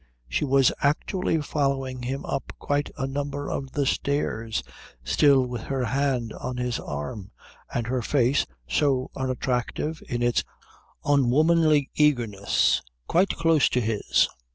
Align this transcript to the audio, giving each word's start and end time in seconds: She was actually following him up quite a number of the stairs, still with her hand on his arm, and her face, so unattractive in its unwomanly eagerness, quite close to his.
She 0.27 0.45
was 0.45 0.71
actually 0.81 1.39
following 1.43 2.01
him 2.01 2.25
up 2.25 2.53
quite 2.57 2.89
a 2.97 3.05
number 3.05 3.47
of 3.51 3.73
the 3.73 3.85
stairs, 3.85 4.63
still 5.03 5.45
with 5.45 5.61
her 5.65 5.85
hand 5.85 6.33
on 6.33 6.57
his 6.57 6.79
arm, 6.79 7.29
and 7.71 7.85
her 7.85 8.01
face, 8.01 8.47
so 8.67 9.11
unattractive 9.15 10.01
in 10.09 10.23
its 10.23 10.43
unwomanly 11.05 11.91
eagerness, 11.93 12.81
quite 13.07 13.35
close 13.35 13.69
to 13.69 13.79
his. 13.79 14.27